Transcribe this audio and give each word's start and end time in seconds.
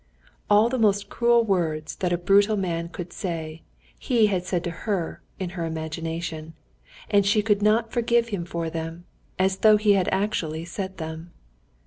All 0.49 0.67
the 0.67 0.79
most 0.79 1.09
cruel 1.09 1.43
words 1.43 1.97
that 1.97 2.11
a 2.11 2.17
brutal 2.17 2.57
man 2.57 2.89
could 2.89 3.13
say, 3.13 3.61
he 3.99 4.27
said 4.39 4.63
to 4.63 4.71
her 4.89 5.21
in 5.37 5.51
her 5.51 5.63
imagination, 5.63 6.55
and 7.11 7.23
she 7.23 7.43
could 7.43 7.61
not 7.61 7.91
forgive 7.91 8.29
him 8.29 8.43
for 8.43 8.67
them, 8.71 9.05
as 9.37 9.57
though 9.57 9.77
he 9.77 9.93
had 9.93 10.09
actually 10.11 10.65
said 10.65 10.97
them. 10.97 11.33